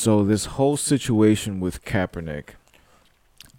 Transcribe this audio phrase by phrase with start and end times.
[0.00, 2.54] So this whole situation with Kaepernick,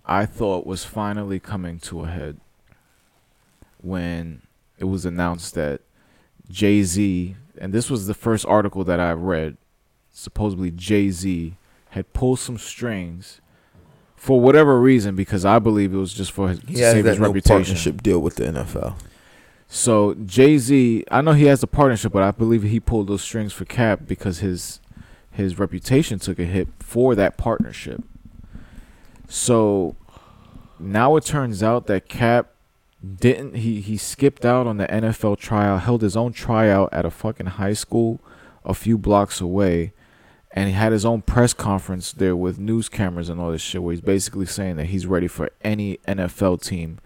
[0.07, 2.39] I thought was finally coming to a head
[3.79, 4.41] when
[4.79, 5.81] it was announced that
[6.49, 9.57] Jay Z, and this was the first article that I read,
[10.11, 11.57] supposedly Jay Z
[11.89, 13.39] had pulled some strings
[14.15, 17.05] for whatever reason, because I believe it was just for his, to He has save
[17.05, 17.55] his no reputation.
[17.55, 18.95] partnership deal with the NFL.
[19.67, 23.21] So Jay Z, I know he has a partnership, but I believe he pulled those
[23.21, 24.79] strings for Cap because his
[25.31, 28.03] his reputation took a hit for that partnership.
[29.27, 29.95] So
[30.79, 32.53] now it turns out that Cap
[33.03, 37.09] didn't he he skipped out on the NFL trial, held his own tryout at a
[37.09, 38.19] fucking high school
[38.63, 39.93] a few blocks away,
[40.51, 43.81] and he had his own press conference there with news cameras and all this shit
[43.81, 46.99] where he's basically saying that he's ready for any NFL team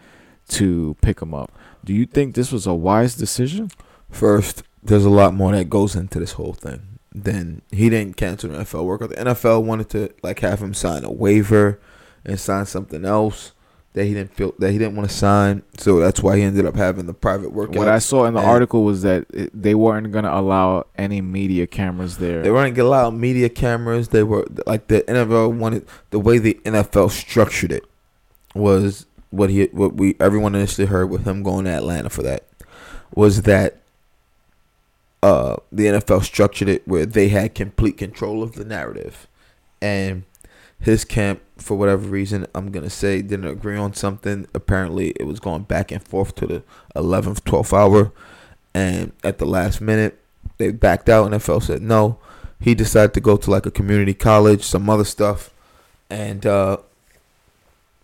[0.50, 1.52] to pick him up.
[1.84, 3.72] Do you think this was a wise decision?
[4.10, 6.95] First, there's a lot more that goes into this whole thing.
[7.18, 9.10] Then he didn't cancel the NFL workout.
[9.10, 11.80] The NFL wanted to like have him sign a waiver
[12.26, 13.54] and sign something else
[13.94, 15.64] that he didn't feel that he didn't want to sign.
[15.78, 17.78] So that's why he ended up having the private workout.
[17.78, 20.88] What I saw in the And- article was that it, they weren't going to allow
[20.98, 22.42] any media cameras there.
[22.42, 24.10] They weren't gonna allow media cameras.
[24.10, 27.86] They were like the NFL wanted the way the NFL structured it
[28.54, 32.44] was what he what we everyone initially heard with him going to Atlanta for that
[33.14, 33.78] was that
[35.26, 39.28] uh the NFL structured it where they had complete control of the narrative.
[39.82, 40.24] And
[40.80, 44.46] his camp for whatever reason I'm gonna say didn't agree on something.
[44.54, 46.64] Apparently it was going back and forth to the
[46.96, 48.12] 11th 12th hour.
[48.76, 50.20] And at the last minute
[50.58, 51.32] they backed out.
[51.32, 52.20] NFL said no.
[52.60, 55.52] He decided to go to like a community college some other stuff.
[56.08, 56.78] And uh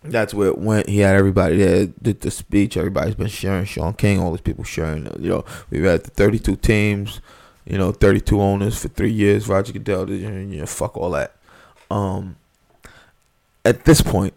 [0.04, 0.88] that's where it went.
[0.88, 2.76] He had everybody there, did the speech.
[2.76, 3.64] Everybody's been sharing.
[3.64, 5.06] Shaun King, all these people sharing.
[5.20, 7.20] You know, we've had the 32 teams,
[7.64, 9.48] you know, 32 owners for three years.
[9.48, 11.36] Roger Goodell, you know, fuck all that.
[11.90, 12.36] Um,
[13.64, 14.34] at this point,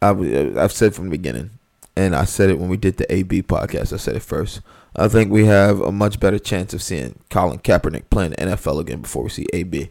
[0.00, 1.50] I've said from the beginning,
[1.96, 3.92] and I said it when we did the AB podcast.
[3.92, 4.60] I said it first.
[4.96, 8.80] I think we have a much better chance of seeing Colin Kaepernick playing the NFL
[8.80, 9.90] again before we see AB.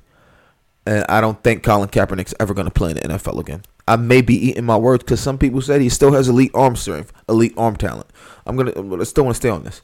[0.85, 3.63] And I don't think Colin Kaepernick's ever going to play in the NFL again.
[3.87, 6.75] I may be eating my words because some people said he still has elite arm
[6.75, 8.07] strength, elite arm talent.
[8.45, 9.81] I'm gonna, I still want to stay on this.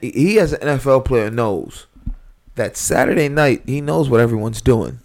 [0.00, 1.86] He, as an NFL player knows
[2.54, 5.00] that Saturday night he knows what everyone's doing.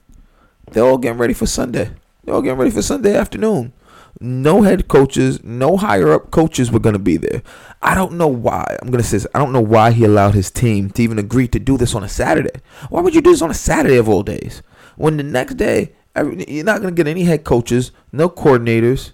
[0.72, 1.92] They're all getting ready for Sunday.
[2.24, 3.74] They're all getting ready for Sunday afternoon.
[4.20, 7.42] No head coaches, no higher up coaches were gonna be there.
[7.82, 8.78] I don't know why.
[8.82, 9.28] I'm gonna say this.
[9.34, 12.04] I don't know why he allowed his team to even agree to do this on
[12.04, 12.60] a Saturday.
[12.90, 14.62] Why would you do this on a Saturday of all days?
[14.98, 19.12] When the next day you're not gonna get any head coaches, no coordinators.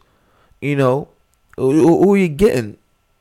[0.62, 1.08] You know,
[1.58, 1.72] who,
[2.04, 2.78] who are you getting?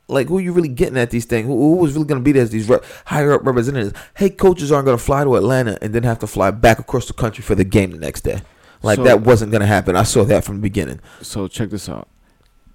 [0.06, 1.46] Like who are you really getting at these things?
[1.46, 3.92] Who, who was really gonna be there as these re- higher up representatives?
[4.14, 7.12] Head coaches aren't gonna fly to Atlanta and then have to fly back across the
[7.14, 8.40] country for the game the next day.
[8.82, 9.96] Like So- that wasn't gonna happen.
[9.96, 11.00] I saw that from the beginning.
[11.22, 12.08] So check this out.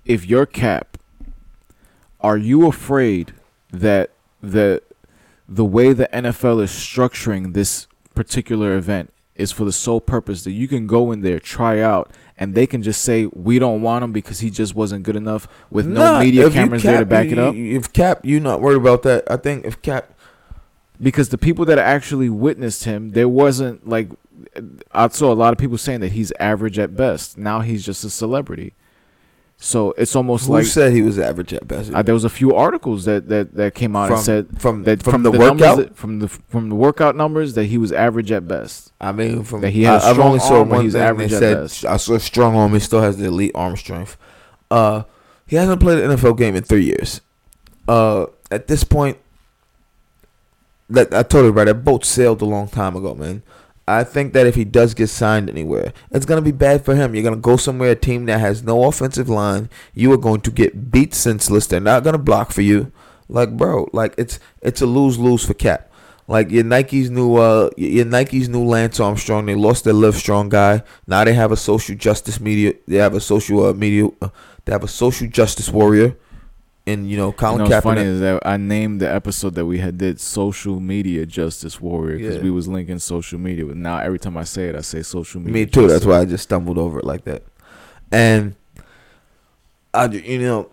[0.05, 0.97] If you're Cap,
[2.21, 3.33] are you afraid
[3.71, 4.11] that
[4.41, 4.81] the
[5.47, 10.51] the way the NFL is structuring this particular event is for the sole purpose that
[10.51, 14.03] you can go in there, try out, and they can just say we don't want
[14.03, 16.99] him because he just wasn't good enough with no Nah, media you cameras there to
[16.99, 17.55] Cap, back it up.
[17.55, 19.29] If Cap, you're not worried about that.
[19.31, 20.13] I think if Cap,
[21.01, 24.09] because the people that actually witnessed him, there wasn't like
[24.91, 27.37] I saw a lot of people saying that he's average at best.
[27.37, 28.73] Now he's just a celebrity.
[29.61, 31.91] So it's almost like who like said he was average at best?
[32.05, 35.03] there was a few articles that, that, that came out from, and said from that
[35.03, 35.77] from, the, numbers workout.
[35.77, 38.93] that- from the from the workout numbers that he was average at best.
[39.01, 41.39] I mean, from That he had a I, I've only saw one he's average at
[41.39, 41.85] said best.
[41.85, 42.71] I saw a strong arm.
[42.73, 44.15] He still has the elite arm strength.
[44.71, 45.03] Uh,
[45.45, 47.19] he hasn't played an NFL game in three years.
[47.85, 49.17] Uh, at this point,
[50.89, 51.65] that I told you right.
[51.65, 53.43] That boat sailed a long time ago, man.
[53.89, 57.15] I think that if he does get signed anywhere, it's gonna be bad for him.
[57.15, 59.69] You're gonna go somewhere, a team that has no offensive line.
[59.93, 61.65] You are going to get beat senseless.
[61.67, 62.91] They're not gonna block for you.
[63.27, 65.91] Like, bro, like it's it's a lose lose for Cap.
[66.27, 70.49] Like your Nike's new uh your Nike's new Lance Armstrong, they lost their Live Strong
[70.49, 70.83] guy.
[71.07, 72.73] Now they have a social justice media.
[72.87, 74.09] They have a social uh, media.
[74.21, 74.29] Uh,
[74.65, 76.15] they have a social justice warrior,
[76.89, 79.65] and you know You Colin know, what's funny is that I named the episode that
[79.65, 82.41] we had did social media justice warrior because Yeah.
[82.43, 83.65] we was linking social media.
[83.65, 85.53] But now every time I say it, I say social media.
[85.53, 85.87] Me too.
[85.87, 87.43] That's why I just stumbled over it like that.
[88.11, 88.55] And
[89.93, 90.69] I, you know,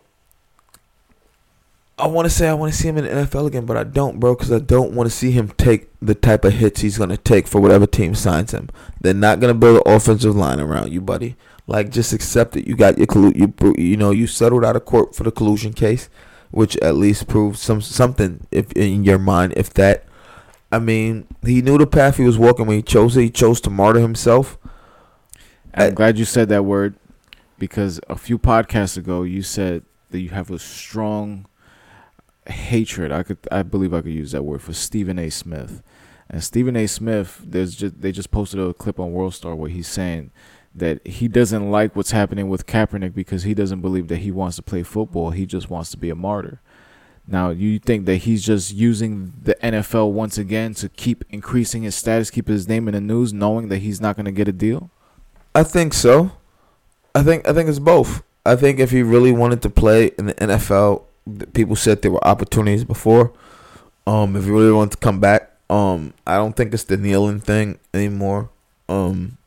[1.99, 3.85] I want to say I want to see him in the NFL again, but I
[3.85, 6.99] don't, bro, because I don't want to see him take the type of hits he's
[6.99, 8.69] gonna take for whatever team signs him.
[9.01, 11.37] They're not gonna build an offensive line around you, buddy.
[11.67, 12.67] Like, just accept it.
[12.67, 15.73] You got your collu- you you know you settled out of court for the collusion
[15.73, 16.09] case,
[16.51, 20.07] which at least proves some something if in your mind if that
[20.71, 23.23] I mean, he knew the path he was walking when he chose it.
[23.23, 24.59] He chose to martyr himself.
[25.73, 26.97] I'm glad you said that word
[27.59, 31.47] because a few podcasts ago you said that you have a strong
[32.49, 33.13] hatred.
[33.13, 35.31] I could, I believe, I could use that word for Stephen A.
[35.31, 35.83] Smith.
[36.29, 36.87] And Stephen A.
[36.87, 40.33] Smith, there's just they just posted a clip on World Star where he's saying
[40.77, 44.57] that he doesn't like what's happening with Kaepernick because he doesn't believe that he wants
[44.57, 45.31] to play football.
[45.31, 46.61] He just wants to be a martyr.
[47.29, 51.97] Now, you think that he's just using the NFL once again to keep increasing his
[51.97, 54.53] status, keep his name in the news, knowing that he's not going to get a
[54.53, 54.91] deal?
[55.55, 56.33] I think so.
[57.15, 58.23] I think I think it's both.
[58.45, 61.03] I think if he really wanted to play in the NFL,
[61.53, 63.33] people said there were opportunities before.
[64.07, 67.41] Um, if he really wanted to come back, um, I don't think it's the kneeling
[67.41, 68.51] thing anymore.
[68.89, 69.39] Um,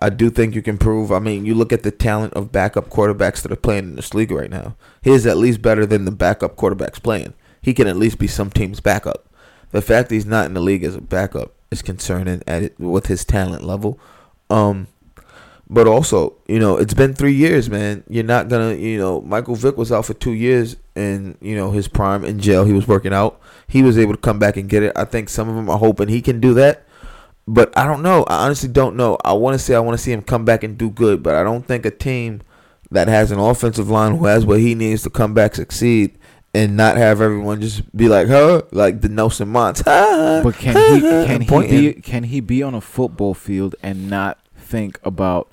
[0.00, 1.12] I do think you can prove.
[1.12, 4.14] I mean, you look at the talent of backup quarterbacks that are playing in this
[4.14, 4.76] league right now.
[5.02, 7.34] He is at least better than the backup quarterbacks playing.
[7.62, 9.26] He can at least be some team's backup.
[9.70, 12.78] The fact that he's not in the league as a backup is concerning at it
[12.78, 13.98] with his talent level.
[14.50, 14.88] Um,
[15.68, 18.04] but also, you know, it's been three years, man.
[18.08, 21.70] You're not gonna, you know, Michael Vick was out for two years in, you know,
[21.70, 22.64] his prime in jail.
[22.64, 23.40] He was working out.
[23.66, 24.92] He was able to come back and get it.
[24.94, 26.83] I think some of them are hoping he can do that.
[27.46, 28.24] But I don't know.
[28.24, 29.18] I honestly don't know.
[29.24, 31.34] I want to say I want to see him come back and do good, but
[31.34, 32.40] I don't think a team
[32.90, 36.16] that has an offensive line who has what he needs to come back succeed
[36.54, 39.82] and not have everyone just be like, huh, like the Nelson Muntz.
[40.44, 41.92] But can he can he Pointing.
[41.94, 45.50] be can he be on a football field and not think about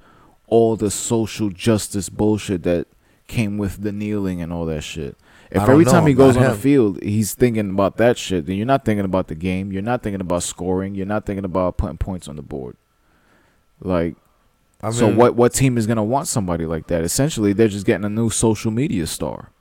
[0.47, 2.87] all the social justice bullshit that
[3.27, 5.17] came with the kneeling and all that shit?
[5.51, 8.65] If every time he goes on the field he's thinking about that shit, then you're
[8.65, 9.71] not thinking about the game.
[9.71, 10.95] You're not thinking about scoring.
[10.95, 12.77] You're not thinking about putting points on the board.
[13.81, 14.15] Like
[14.81, 17.03] I so what what team is gonna want somebody like that?
[17.03, 19.51] Essentially they're just getting a new social media star.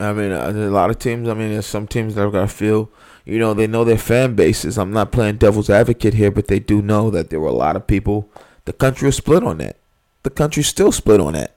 [0.00, 1.28] I mean, uh, there's a lot of teams.
[1.28, 2.90] I mean, there's some teams that are gonna feel,
[3.24, 4.76] you know, they know their fan bases.
[4.76, 7.76] I'm not playing devil's advocate here, but they do know that there were a lot
[7.76, 8.28] of people.
[8.64, 9.76] The country was split on that.
[10.24, 11.54] The country's still split on that,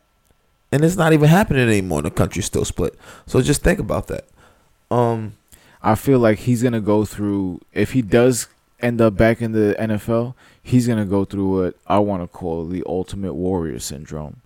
[0.76, 2.02] and it's not even happening anymore.
[2.02, 3.00] The country's still split.
[3.26, 4.26] So just think about that.
[4.92, 5.38] Um,
[5.82, 8.48] I feel like he's gonna go through if he does
[8.82, 12.66] end up back in the NFL, he's gonna go through what I want to call
[12.66, 14.42] the Ultimate Warrior syndrome,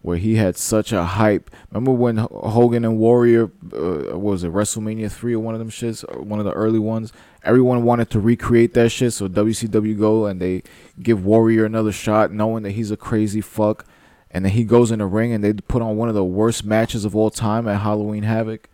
[0.00, 1.50] where he had such a hype.
[1.70, 6.02] Remember when Hogan and Warrior uh, was it WrestleMania three or one of them shits,
[6.24, 7.12] one of the early ones?
[7.44, 10.62] Everyone wanted to recreate that shit, so WCW go and they
[11.02, 13.84] give Warrior another shot, knowing that he's a crazy fuck.
[14.30, 16.64] And then he goes in the ring and they put on one of the worst
[16.64, 18.68] matches of all time at Halloween Havoc.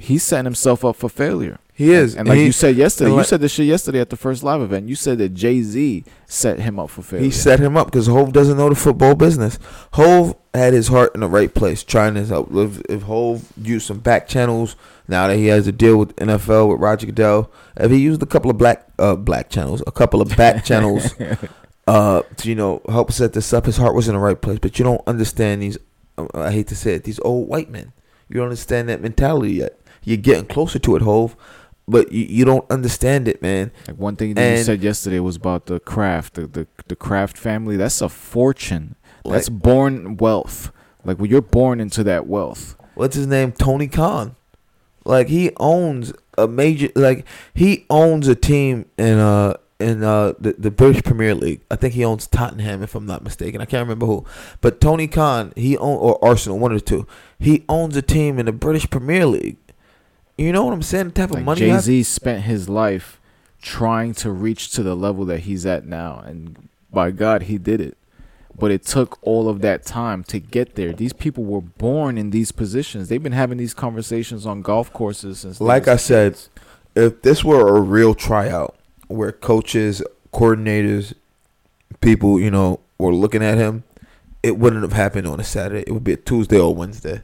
[0.00, 1.58] He's setting himself up for failure.
[1.72, 4.10] he is, And like he, you said yesterday, and you said this shit yesterday at
[4.10, 4.88] the first live event.
[4.88, 7.24] You said that Jay Z set him up for failure.
[7.24, 9.58] he set him up because Hove doesn't know the football business.
[9.94, 12.54] Hove had his heart in the right place, trying to help.
[12.54, 14.76] If, if Hove used some back channels
[15.08, 18.26] now that he has a deal with NFL with Roger Goodell, if he used a
[18.26, 21.14] couple of black uh black channels, a couple of back channels,
[21.88, 24.58] uh, to, you know, help set this up, his heart was in the right place.
[24.60, 25.78] But you don't understand these.
[26.18, 27.92] uh, I hate to say it, these old white men.
[28.28, 29.78] You don't understand that mentality yet.
[30.04, 31.34] You're getting closer to it, Hove,
[31.86, 33.70] but you, you don't understand it, man.
[33.86, 37.36] like one thing that you said yesterday was about the craft, the the, the Kraft
[37.38, 37.76] family.
[37.76, 38.94] That's a fortune.
[39.24, 40.70] That's Like- born wealth.
[41.04, 42.76] Like when you're born into that wealth.
[42.94, 44.34] what's his name Tony Khan
[45.04, 47.24] like he owns a major like
[47.54, 51.94] he owns a team in uh in uh the, the British Premier League I think
[51.94, 54.24] he owns Tottenham if I'm not mistaken I can't remember who
[54.60, 57.06] but Tony Khan he own or Arsenal one of the two
[57.38, 59.56] he owns a team in the British Premier League
[60.36, 63.18] you know what I'm saying the type of money Jay Z spent his life
[63.60, 67.80] trying to reach to the level that he's at now, and by God, he did
[67.80, 67.96] it.
[68.56, 70.92] But it took all of that time to get there.
[70.92, 73.08] These people were born in these positions.
[73.08, 75.60] They've been having these conversations on golf courses since.
[75.60, 76.40] like I said,
[76.96, 78.74] if this were a real tryout
[79.08, 81.14] where coaches, coordinators,
[82.00, 83.84] people, you know, were looking at him,
[84.42, 85.84] it wouldn't have happened on a Saturday.
[85.86, 87.22] It would be a Tuesday or Wednesday.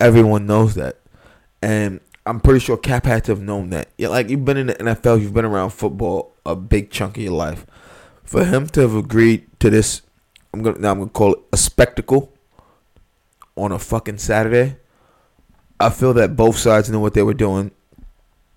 [0.00, 0.98] Everyone knows that.
[1.62, 3.90] And I'm pretty sure Cap had to have known that.
[3.98, 7.22] Yeah, like you've been in the NFL, you've been around football a big chunk of
[7.22, 7.66] your life.
[8.22, 10.02] For him to have agreed to this,
[10.52, 12.32] I'm gonna now I'm gonna call it a spectacle
[13.56, 14.76] on a fucking Saturday.
[15.78, 17.70] I feel that both sides knew what they were doing.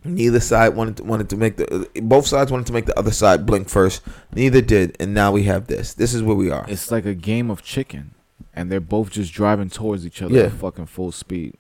[0.04, 3.12] Neither side wanted to, wanted to make the both sides wanted to make the other
[3.12, 4.02] side blink first.
[4.34, 5.94] Neither did, and now we have this.
[5.94, 6.66] This is where we are.
[6.70, 8.14] it's like a game of chicken,
[8.56, 10.44] and they're both just driving towards each other Yeah.
[10.44, 11.56] at fucking full speed.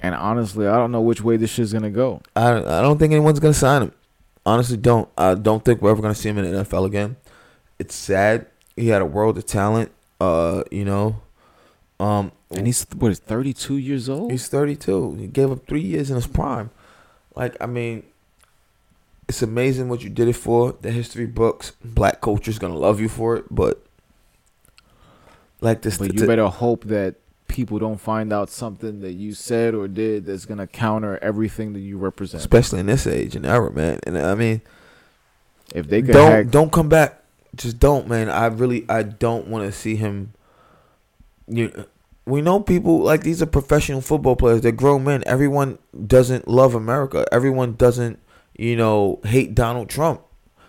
[0.00, 2.22] And honestly, I don't know which way this shit's gonna go.
[2.36, 3.92] I I don't think anyone's gonna sign him.
[4.46, 5.08] Honestly, don't.
[5.18, 7.16] I don't think we're ever gonna see him in the NFL again.
[7.78, 8.46] It's sad.
[8.76, 9.90] He had a world of talent.
[10.20, 11.16] Uh, you know,
[12.00, 14.30] um, And he's what is 32 years old.
[14.30, 15.14] He's 32.
[15.16, 16.70] He gave up three years in his prime.
[17.36, 18.04] Like, I mean,
[19.28, 20.76] it's amazing what you did it for.
[20.80, 23.84] The history books, black culture's gonna love you for it, but
[25.60, 27.16] like this, But t- you better hope that
[27.48, 31.80] people don't find out something that you said or did that's gonna counter everything that
[31.80, 32.40] you represent.
[32.40, 33.98] especially in this age and era, man.
[34.04, 34.60] And I mean,
[35.74, 37.20] If they don't hack, don't come back.
[37.56, 38.28] Just don't, man.
[38.28, 40.32] I really I don't want to see him.
[41.46, 41.86] You,
[42.26, 44.62] we know people like these are professional football players.
[44.62, 45.22] They're grown men.
[45.26, 47.26] Everyone doesn't love America.
[47.30, 48.18] Everyone doesn't,
[48.56, 50.22] you know, hate Donald Trump.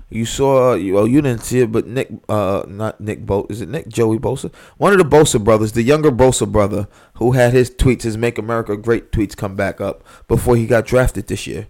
[0.09, 3.69] You saw, well, you didn't see it, but Nick, uh, not Nick Bo, is it
[3.69, 4.53] Nick Joey Bosa?
[4.77, 8.38] One of the Bosa brothers, the younger Bosa brother, who had his tweets, his "Make
[8.38, 11.67] America Great" tweets, come back up before he got drafted this year,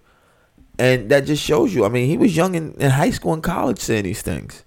[0.77, 1.86] and that just shows you.
[1.86, 4.65] I mean, he was young in, in high school and college saying these things.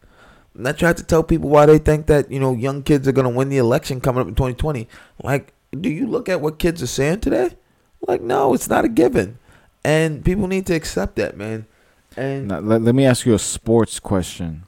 [0.58, 3.12] And I tried to tell people why they think that you know young kids are
[3.12, 4.88] gonna win the election coming up in 2020.
[5.22, 7.56] Like, do you look at what kids are saying today?
[8.06, 9.38] Like, no, it's not a given,
[9.84, 11.66] and people need to accept that, man.
[12.16, 14.64] And Now, let, let me ask you a sports question.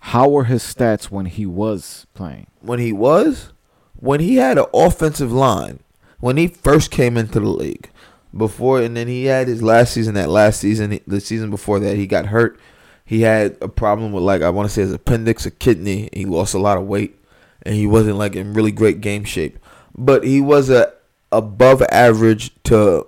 [0.00, 2.48] How were his stats when he was playing?
[2.60, 3.52] when he was,
[3.96, 5.80] when he had an offensive line,
[6.18, 7.90] when he first came into the league,
[8.36, 10.14] before and then he had his last season.
[10.14, 12.58] That last season, the season before that, he got hurt.
[13.04, 16.08] He had a problem with like I want to say his appendix, a kidney.
[16.12, 17.18] He lost a lot of weight,
[17.62, 19.58] and he wasn't like in really great game shape.
[19.96, 20.92] But he was a
[21.30, 23.06] above average to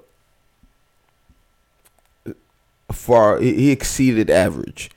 [2.93, 3.41] far.
[3.41, 4.91] He exceeded average.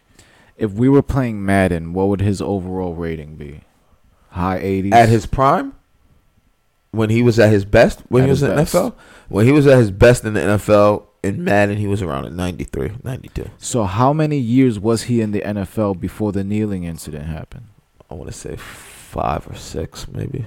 [0.57, 3.61] If we were playing Madden, what would his overall rating be?
[4.31, 4.93] High 80s?
[4.93, 5.73] at his prime
[6.91, 8.75] when he was at his best when At he was in best.
[8.75, 8.93] NFL
[9.27, 12.31] when he was at his best in the NFL in Madden he was around at
[12.33, 17.25] 93 92 So how many years was he in the NFL before the kneeling incident
[17.25, 17.67] happened?
[18.09, 20.45] I want to say 5 or 6 maybe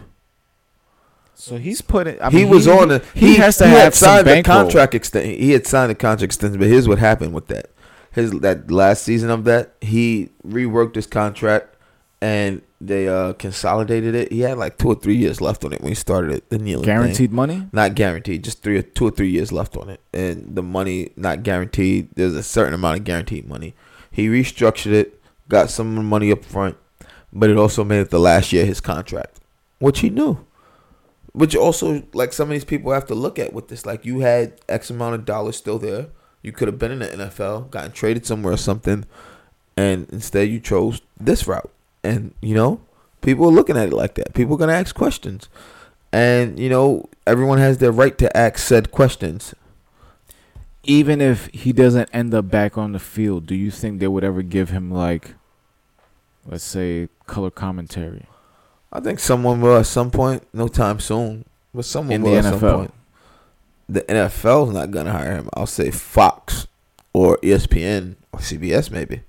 [1.34, 2.20] So he's put it.
[2.20, 4.32] I he mean, was on the he, has to he have had some signed the
[4.32, 4.62] bankroll.
[4.62, 7.70] contract extension he had signed a contract extension but here's what happened with that
[8.12, 11.71] his that last season of that he reworked his contract
[12.22, 15.80] and they uh consolidated it he had like 2 or 3 years left on it
[15.80, 16.94] when he started it the kneeling thing.
[16.94, 17.66] Guaranteed money.
[17.72, 21.10] not guaranteed, just three or two or three years left on it, and the money
[21.16, 22.08] not guaranteed.
[22.14, 23.74] There's a certain amount of guaranteed money.
[24.10, 26.76] He restructured it, got some money up front,
[27.32, 29.40] but it also made it the last year of his contract,
[29.80, 30.46] which he knew.
[31.32, 34.20] Which also, like some of these people have to look at with this, like you
[34.20, 36.08] had X amount of dollars still there.
[36.42, 39.06] You could have been in the NFL, gotten traded somewhere or something,
[39.76, 41.70] and instead you chose this route.
[42.04, 42.80] And you know,
[43.20, 44.34] people are looking at it like that.
[44.34, 45.48] People are gonna ask questions.
[46.12, 49.54] And you know, everyone has their right to ask said questions.
[50.84, 54.24] Even if he doesn't end up back on the field, do you think they would
[54.24, 55.34] ever give him like,
[56.44, 58.26] let's say, color commentary
[58.92, 62.38] I think someone will at some point, no time soon, but someone in will the
[62.38, 62.76] at some NFL?
[62.76, 62.94] point.
[63.88, 65.48] The NFL's not gonna hire him.
[65.54, 66.66] I'll say Fox
[67.14, 69.22] or ESPN or CBS maybe,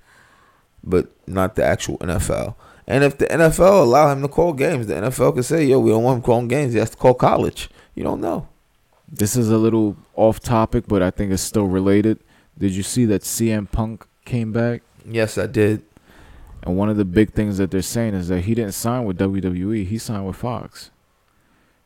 [0.84, 2.54] but not the actual NFL.
[2.86, 5.90] And if the NFL allow him to call games, the NFL could say, "Yo, we
[5.90, 6.74] don't want him calling games.
[6.74, 8.48] He has to call college." You don't know.
[9.10, 12.18] This is a little off topic, but I think it's still related.
[12.58, 14.82] Did you see that CM Punk came back?
[15.04, 15.82] Yes, I did.
[16.62, 19.18] And one of the big things that they're saying is that he didn't sign with
[19.18, 20.90] WWE, he signed with Fox.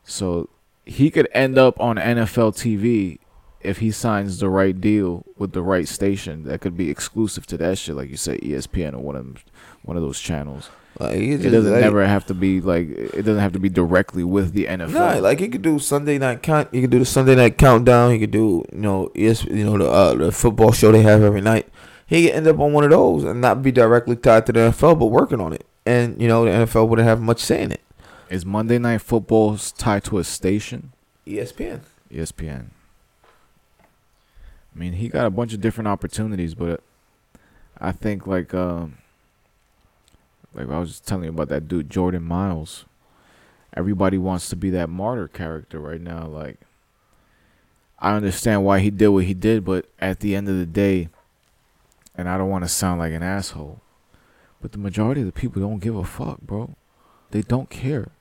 [0.03, 0.49] So
[0.85, 3.19] he could end up on NFL TV
[3.61, 7.57] if he signs the right deal with the right station that could be exclusive to
[7.57, 9.35] that shit, like you said, ESPN or one of them,
[9.83, 10.69] one of those channels.
[10.99, 13.59] Like, he It just, doesn't like, never have to be like it doesn't have to
[13.59, 14.91] be directly with the NFL.
[14.91, 16.69] Nah, like he could do Sunday night count.
[16.71, 18.11] He could do the Sunday night countdown.
[18.11, 21.21] He could do you know ES, you know the uh, the football show they have
[21.21, 21.67] every night.
[22.05, 24.59] He could end up on one of those and not be directly tied to the
[24.59, 25.65] NFL, but working on it.
[25.85, 27.81] And you know the NFL wouldn't have much say in it.
[28.29, 30.91] Is Monday Night Football tied to a station?
[31.25, 31.81] ESPN.
[32.11, 32.67] ESPN.
[34.79, 36.81] I mean, he got a bunch of different opportunities, but
[37.77, 38.97] I think like um
[40.53, 42.85] like I was just telling you about that dude Jordan Miles.
[43.75, 46.59] Everybody wants to be that martyr character right now like
[47.99, 51.09] I understand why he did what he did, but at the end of the day,
[52.15, 53.81] and I don't want to sound like an asshole,
[54.61, 56.77] but the majority of the people don't give a fuck, bro.
[57.31, 58.11] They don't care.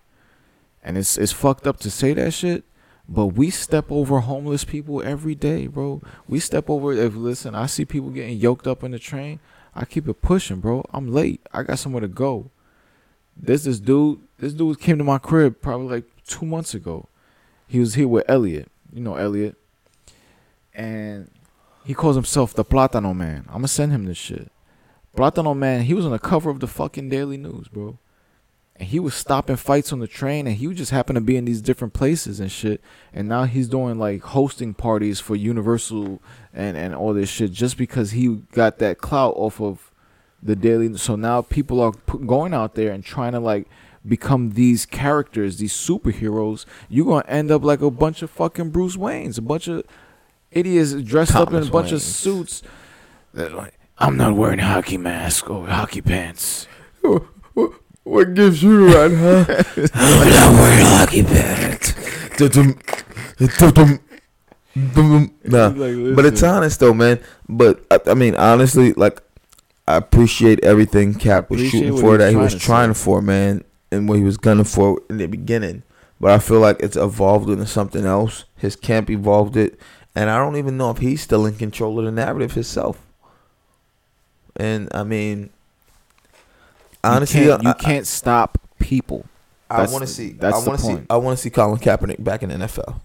[0.83, 2.65] And it's it's fucked up to say that shit,
[3.09, 6.03] but we step over homeless people every day, bro.
[6.29, 9.41] We step over if listen, I see people getting yoked up in the train.
[9.75, 10.85] I keep it pushing, bro.
[10.93, 11.41] I'm late.
[11.53, 12.51] I got somewhere to go.
[13.35, 14.21] There's this dude.
[14.39, 17.09] This dude came to my crib probably like two months ago.
[17.67, 18.71] He was here with Elliot.
[18.93, 19.57] You know Elliot.
[20.75, 21.31] And
[21.85, 23.47] he calls himself the Platano Man.
[23.51, 24.53] I'ma send him this shit.
[25.17, 27.99] Platano Man, he was on the cover of the fucking Daily News, bro.
[28.79, 31.37] And he was stopping fights on the train, and he would just happen to be
[31.37, 32.81] in these different places and shit.
[33.13, 36.23] And now he's doing like hosting parties for Universal
[36.55, 39.93] and and all this shit just because he got that clout off of
[40.43, 40.97] the daily.
[40.97, 43.67] So now people are p- going out there and trying to like
[44.07, 46.65] become these characters, these superheroes.
[46.89, 49.83] You're gonna end up like a bunch of fucking Bruce Waynes, a bunch of
[50.53, 52.63] idiots dressed up in a Thomas bunch of suits.
[53.35, 56.69] They're like, I'm not wearing a hockey mask or hockey pants.
[58.09, 59.45] What gives you right, huh?
[59.93, 61.93] I'm not wearing hockey pants.
[62.39, 62.79] Dum-dum,
[63.37, 64.01] dum-dum,
[64.95, 65.35] dum-dum.
[65.45, 67.21] Nah, Like, but it's honest though, man.
[67.51, 69.21] But I, I mean, honestly, like
[69.87, 73.05] I appreciate everything Cap was shooting for, he that he was trying say.
[73.05, 73.63] for, man,
[73.93, 75.83] and what he was gunning for in the beginning.
[76.19, 78.47] But I feel like it's evolved into something else.
[78.57, 79.79] His camp evolved it,
[80.15, 83.07] and I don't even know if he's still in control of the narrative himself.
[84.57, 85.51] And I mean,
[87.05, 89.25] honestly, you can't, uh, you I- can't stop people.
[89.71, 90.31] I want to see.
[90.31, 90.99] that's I want to see.
[91.11, 93.01] I want to see Colin Kaepernick back in the NFL.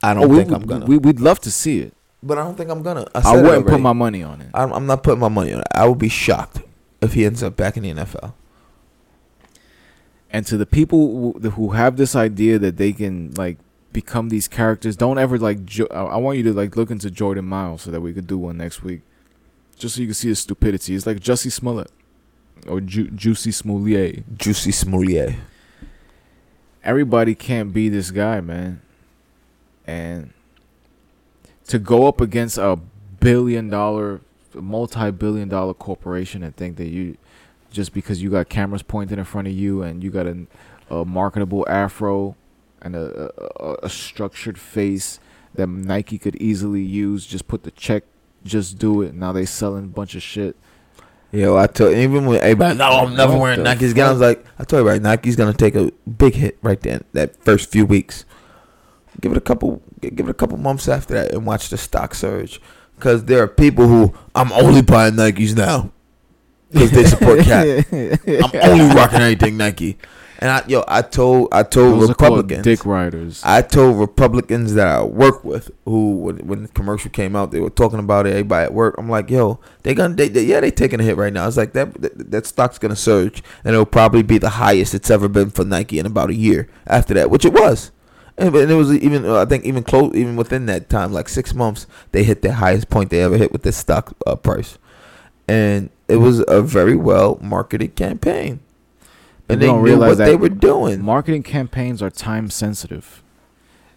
[0.00, 0.86] I don't Oh, think we, I'm gonna.
[0.86, 1.92] We, we'd love to see it.
[2.22, 3.04] but I don't think I'm gonna.
[3.16, 4.48] I, I, wouldn't put my money on it.
[4.54, 5.66] I'm, I'm not putting my money on it.
[5.74, 6.60] I would be shocked
[7.00, 8.32] if he ends up back in the NFL.
[10.30, 13.58] And to the people who, who have this idea that they can like
[13.92, 15.64] become these characters, don't ever like.
[15.64, 18.26] Jo- I I want you to like look into Jordan Miles so that we could
[18.26, 19.00] do one next week,
[19.76, 20.94] just so you can see his stupidity.
[20.94, 21.90] It's like Jussie Smollett
[22.66, 24.38] or Ju- Juicy Smollett.
[24.38, 25.36] Juicy Smoulier.
[26.82, 28.80] Everybody can't be this guy, man.
[29.86, 30.32] And
[31.66, 32.78] to go up against a
[33.20, 34.20] billion dollar,
[34.54, 37.16] multi billion dollar corporation and think that you
[37.70, 40.46] just because you got cameras pointed in front of you and you got a,
[40.90, 42.34] a marketable afro
[42.80, 45.20] and a, a, a structured face
[45.54, 48.04] that Nike could easily use, just put the check,
[48.44, 49.14] just do it.
[49.14, 50.56] Now they selling a bunch of shit.
[51.30, 53.96] Yo, I told even when everybody, oh, no, I'm never wearing Nike's.
[53.98, 57.04] I was like, I told you right, Nike's gonna take a big hit right then.
[57.12, 58.24] That first few weeks,
[59.20, 62.14] give it a couple, give it a couple months after that, and watch the stock
[62.14, 62.60] surge.
[62.96, 65.92] Because there are people who I'm only buying Nikes now
[66.70, 67.86] because they support Cat.
[67.92, 69.98] I'm only rocking anything Nike.
[70.40, 73.42] And I, yo, I told, I told Those Republicans, dick riders.
[73.44, 77.58] I told Republicans that I work with who, when, when the commercial came out, they
[77.58, 78.30] were talking about it.
[78.30, 81.16] Everybody at work, I'm like, yo, they gonna, they, they, yeah, they taking a hit
[81.16, 81.48] right now.
[81.48, 85.10] It's like that, that, that stock's gonna surge, and it'll probably be the highest it's
[85.10, 87.90] ever been for Nike in about a year after that, which it was.
[88.36, 91.52] And, and it was even, I think, even close, even within that time, like six
[91.52, 94.78] months, they hit the highest point they ever hit with this stock uh, price,
[95.48, 98.60] and it was a very well marketed campaign.
[99.48, 101.02] And they don't knew realize what they were doing.
[101.02, 103.22] Marketing campaigns are time sensitive.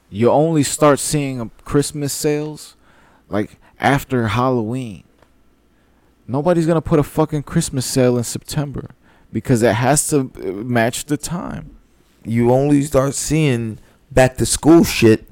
[0.10, 2.76] You only start seeing Christmas sales
[3.30, 5.04] like after Halloween.
[6.28, 8.92] Nobody's gonna put a fucking Christmas sale in September
[9.34, 11.76] because it has to uh, match the time.
[12.26, 13.80] you only start seeing
[14.12, 15.26] back to school shit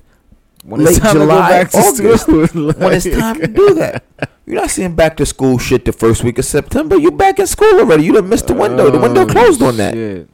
[0.64, 3.48] When Late it's time to go July, back to August, school, when it's time to
[3.48, 4.04] do that.
[4.50, 6.98] You're not seeing back to school shit the first week of September.
[6.98, 8.04] You back in school already.
[8.04, 8.90] You done missed the window.
[8.90, 9.94] The window Oh, closed on that.
[9.94, 10.28] shit.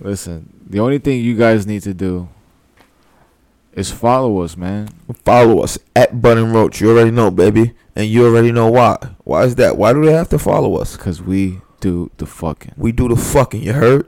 [0.00, 2.30] Listen, the only thing you guys need to do
[3.74, 4.88] is follow us, man.
[5.26, 6.80] Follow us at Button Roach.
[6.80, 8.96] You already know, baby, and you already know why.
[9.24, 9.76] Why is that?
[9.76, 10.96] Why do they have to follow us?
[10.96, 12.72] Because we do the fucking.
[12.78, 13.62] We do the fucking.
[13.62, 14.06] You heard?